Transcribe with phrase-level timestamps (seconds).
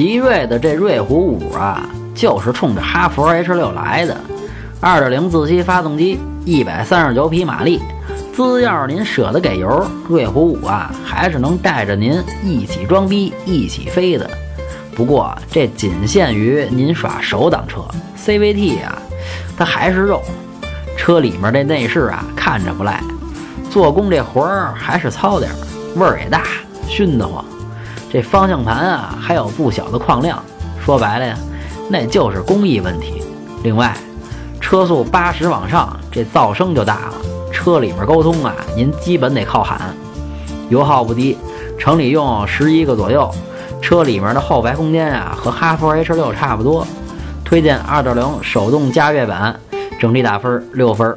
[0.00, 4.16] 奇瑞的这瑞虎五啊，就是冲着哈弗 H 六来的。
[4.80, 7.82] 二点零自吸发动机，一百三十九匹马力，
[8.34, 14.30] 只要是您舍得给油，瑞虎五啊，还是能带着您一起装逼、一起飞的。
[14.94, 17.82] 不过这仅限于您耍手挡车
[18.16, 18.96] ，CVT 啊，
[19.54, 20.22] 它还是肉。
[20.96, 23.02] 车里面这内饰啊，看着不赖，
[23.68, 25.56] 做工这活儿还是糙点儿，
[25.96, 26.44] 味儿也大，
[26.88, 27.44] 熏得慌。
[28.12, 30.42] 这方向盘啊，还有不小的矿量，
[30.84, 31.38] 说白了呀，
[31.88, 33.22] 那就是工艺问题。
[33.62, 33.96] 另外，
[34.60, 37.14] 车速八十往上，这噪声就大了。
[37.52, 39.94] 车里面沟通啊，您基本得靠喊。
[40.70, 41.36] 油耗不低，
[41.78, 43.30] 城里用十一个左右。
[43.80, 46.86] 车里面的后排空间啊，和哈弗 H 六差不多。
[47.44, 49.58] 推荐二点零手动加悦版，
[49.98, 51.16] 整体打分六分。